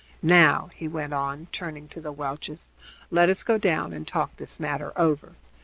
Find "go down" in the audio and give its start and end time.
3.43-3.93